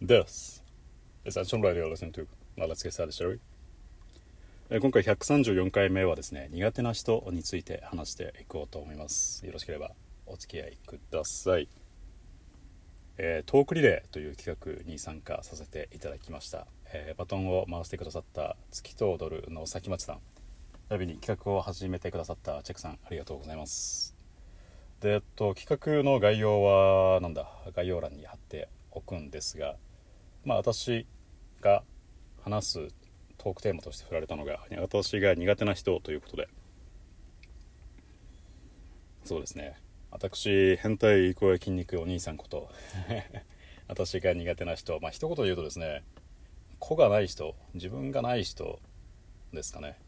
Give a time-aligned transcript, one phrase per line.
[0.00, 0.62] This
[1.24, 2.24] is Action Radio Listen to.
[2.56, 4.78] Now Let's Get Started, shall we?
[4.78, 9.44] 今回134回目はですね苦手な人について話していこうと思います。
[9.44, 9.90] よろしければ
[10.24, 11.68] お付き合いください、
[13.16, 20.18] えートークリレーという企画に参加させていただきました、えーバトンを回してくださった月と踊るの崎町さん。
[20.90, 24.14] 並びに企画を始めてくださったチェックさんありがとうございます。
[25.00, 27.48] で、えっと、企画の概要はなんだ？
[27.74, 28.37] 概要欄に貼っ
[29.08, 29.76] くんですが
[30.44, 31.06] まあ私
[31.60, 31.82] が
[32.42, 32.88] 話す
[33.38, 36.48] トークテーマとして振られたのが私が苦手な人ということで。
[39.24, 39.76] そうですね。
[40.10, 42.70] 私変態声筋肉お兄さんこと
[43.86, 44.98] 私が苦手な人。
[45.00, 46.02] まあ一言で言うとですね
[46.78, 48.80] 子がない人自分がない人
[49.52, 49.98] ですかね。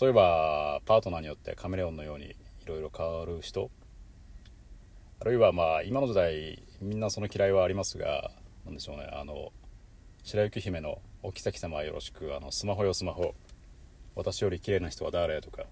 [0.00, 2.34] 例えばパートナーによってカメレオンのようにい
[2.66, 3.70] ろいろ変わる人。
[5.20, 8.30] あるいはまあ今の時代みんなその嫌いはありますが
[8.64, 9.08] なんでしょうね。
[9.12, 9.52] あの
[10.22, 13.34] 白雪姫のお妃様はよろしくあのスマホよスマホ。
[14.16, 15.40] 私より綺麗な人は誰？
[15.40, 15.64] とか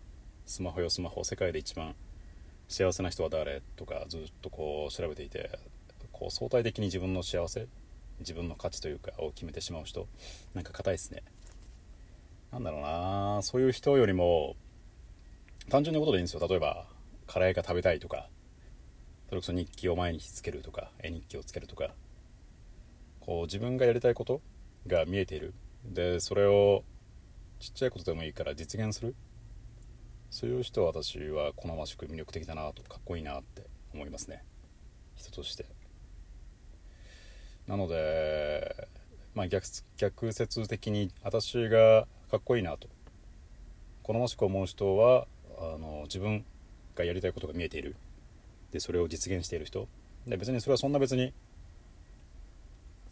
[0.46, 1.24] スマホよスマホ。
[1.24, 1.94] 世界で一番
[2.68, 3.62] 幸せな人は誰？
[3.76, 5.58] とかずっとこう調べていて
[6.12, 7.66] こう相対的に自分の幸せ
[8.20, 10.06] 自分の価値というかを決めてしまう人
[10.54, 11.22] なんか硬いですね。
[12.52, 13.40] なんだろうな。
[13.42, 14.56] そういう人よりも
[15.70, 16.46] 単純なことでいいんですよ。
[16.46, 16.86] 例えば
[17.26, 18.28] カレーが食べたいとか
[19.28, 21.90] それこそ日記を毎日つけるとか絵日記をつけるとか
[23.20, 24.40] こう自分がやりたいこと
[24.86, 25.52] が見えている。
[25.84, 26.82] でそれを
[27.60, 29.14] ちっちゃいことでもいいから実現する。
[30.30, 34.44] そういう人は私は好ましく魅力的だなとかっこいいなって思いますね。
[35.16, 35.66] 人として。
[37.66, 38.88] なので
[39.34, 39.66] まあ逆
[39.98, 42.88] 逆説的に私がかっこいいなと
[44.02, 45.26] 好ましく思う人は
[45.58, 46.46] あの自分
[46.94, 47.94] がやりたいことが見えている。
[48.72, 49.88] でそれを実現している人。
[50.26, 51.32] で別にそれはそんな別に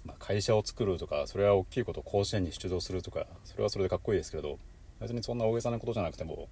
[0.07, 4.59] まあ、会社を作るとかそれは大きいこと甲子園に出場するとかそれはそれでかっこいいですけれど
[5.01, 6.49] 別にそんな大げさなことじゃなくても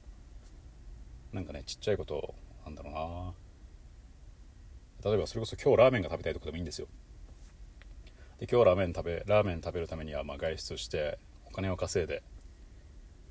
[1.32, 2.34] なんかねちっちゃいこと
[2.64, 3.32] なんだろうな。
[5.10, 6.88] 例えばそれこそ今日ラーメンが食べたいとかでもいいんですよ。
[8.40, 12.22] で今日ラーメン食べラーメン食べるためにはま外出してお金を稼いで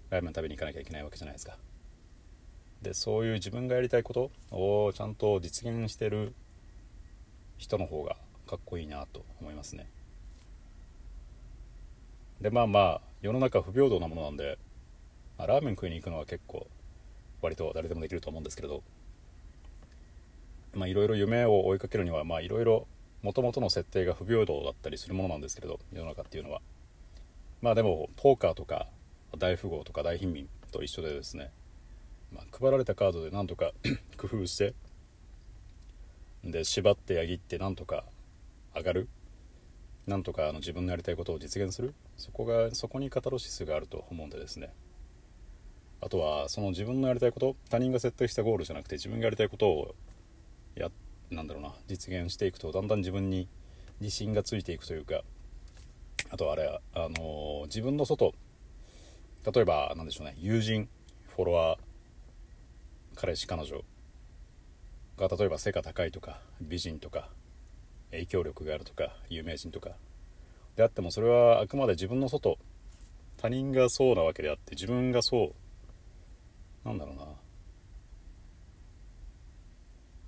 [0.09, 1.57] ラーメン食べに行かなきゃいけないわけじゃないですか。
[2.83, 6.33] でそういう自分がやりたいことをちゃんと実現してる
[7.57, 9.87] 人の方がかっこいいなと思いますね。
[12.41, 14.59] でまあまあ世の中不平等なものなんで、
[15.37, 16.67] まあラーメン食いに行くのは結構
[17.41, 18.83] 割と誰でもできると思うんですけれど
[20.75, 22.85] まあいろいろ夢を追いかけるにはまあいろいろ
[23.21, 26.61] もともとの設定が不平等だったりするものなんですけれど世の中っていうのは。
[27.61, 28.87] まあでもポーカーとか
[29.37, 31.51] 大富豪とか大貧民と一緒でですね、
[32.33, 33.71] まあ、配られたカードでなんとか
[34.17, 34.73] 工夫して
[36.43, 38.03] で縛ってやぎってなんとか
[38.75, 39.09] 上がる。
[40.05, 41.93] なんとかあの自分のやりたいことを実現する。
[42.17, 44.73] そこがそこにカタロシスがあると思うんでですね。
[46.01, 49.95] あとはその自分のやりたいこと他人が設定したゴールじゃなくて自分がやりたいことを
[50.75, 50.89] や
[51.31, 53.47] なんだろうな実現していくとだんだん自分に
[54.01, 55.21] 自信がついていくというか
[56.29, 58.33] あとあれあの自分の外
[59.49, 60.89] 例えばなんでしょうね友人
[61.35, 61.79] フォロワー
[63.23, 63.85] 彼氏彼女
[65.17, 67.29] が例えば背が高いとか美人とか
[68.11, 69.91] 影響力があるとか有名人とか。
[70.75, 72.57] であってもそれはあくまで自分の外
[73.37, 75.55] 他人がそうなわけであって自分がそ
[76.85, 77.23] うなんだろうな。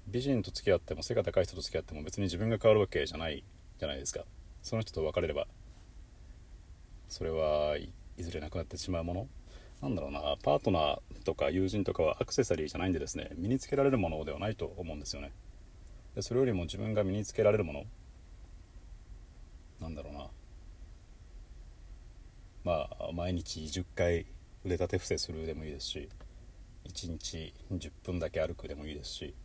[0.07, 3.44] 美人と付き合っても背が高い人と付き合っても別に自分が変わるわけじゃない
[3.77, 4.23] じゃないですか。
[4.63, 5.47] その人と別れれば
[7.09, 9.27] それはいいずれなくなってしまうもの。
[9.81, 15.31] なんだろうなパートナーとか友人とかはアクセサリーじゃないんでですね身につけられるものではないと思うんですよね。
[16.16, 17.84] でそれよりも自分が身につけられるもの。
[19.81, 20.28] なんだろうな。
[22.63, 24.25] まあ毎日10回
[24.66, 26.09] 腕立て伏せするでもいいですし
[26.86, 29.36] 1日10分だけ歩くでもいいですし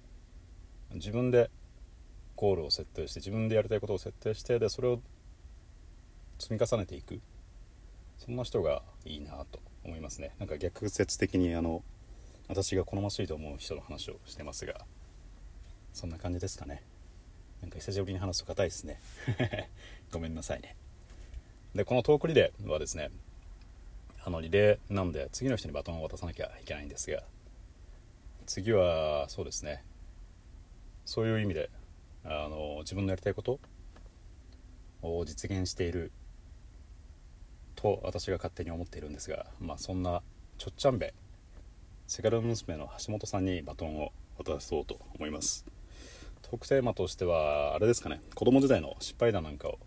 [0.94, 1.50] 自分で
[2.36, 5.00] ゴールを設定して自分でやりたいことを設定してでそれを
[6.38, 7.20] 積み重ねていく。
[8.20, 10.34] そんな人がいいなと思いますね。
[10.38, 11.82] なんか逆説的にあの
[12.48, 14.74] 私が好ましいと思う人の話をしてますが
[15.94, 16.82] そんな感じですかね。
[17.62, 19.00] なんか久しぶりに話すと硬いですね。
[20.12, 20.76] ごめんなさいね。
[21.74, 23.10] でこのトークリレーはですね
[24.22, 27.22] あのリレーなんで次の人にバトンを渡さなきゃいけないんですが
[28.44, 29.82] 次はそうですね。
[31.06, 31.70] そういう意味で
[32.24, 33.60] あの自分のやりたいこと
[35.00, 36.12] を実現している
[37.76, 40.22] と私が勝手に思っているんですがまあそんな
[40.58, 41.14] ちょっちゃんべ
[42.06, 45.64] セカル娘の橋本さんにバトンを渡そうと思います。
[46.42, 49.78] トークテーマとしてはあれですかね子供時代の失敗談なんかを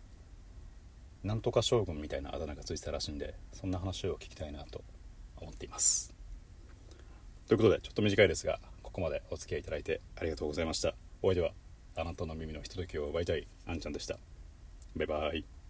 [1.23, 4.83] なんとか将軍みたいなあだ名がついてたらしいんでそんな話を聞きたいなと
[5.41, 6.13] 思っています。
[7.47, 10.95] ということでちょっと短いですがここまでお付き合いいただいてありがとうございました。
[11.21, 11.51] お相手は
[11.95, 14.17] あなたの耳のひとときを奪いたいあんちゃんでした。
[14.95, 15.62] バイバイ。